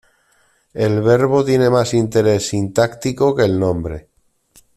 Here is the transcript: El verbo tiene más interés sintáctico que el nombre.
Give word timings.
El 0.73 1.03
verbo 1.03 1.45
tiene 1.45 1.69
más 1.69 1.93
interés 1.93 2.47
sintáctico 2.49 3.35
que 3.35 3.43
el 3.45 3.59
nombre. 3.59 4.07